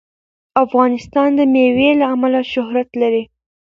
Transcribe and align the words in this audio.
افغانستان 0.63 1.29
د 1.35 1.39
مېوې 1.53 1.89
له 1.99 2.05
امله 2.13 2.41
شهرت 2.53 2.89
لري. 3.01 3.23